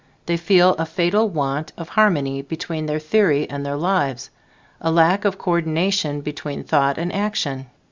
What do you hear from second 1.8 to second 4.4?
harmony between their theory and their lives,